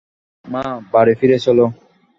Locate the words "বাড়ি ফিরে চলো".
0.93-1.65